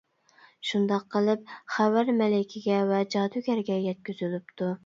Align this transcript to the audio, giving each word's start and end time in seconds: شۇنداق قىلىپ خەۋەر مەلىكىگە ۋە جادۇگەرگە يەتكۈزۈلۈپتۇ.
شۇنداق 0.69 1.03
قىلىپ 1.15 1.53
خەۋەر 1.75 2.11
مەلىكىگە 2.23 2.81
ۋە 2.93 3.05
جادۇگەرگە 3.17 3.81
يەتكۈزۈلۈپتۇ. 3.87 4.77